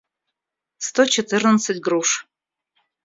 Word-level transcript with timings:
сто 0.87 1.05
четырнадцать 1.13 1.79
груш 1.85 2.09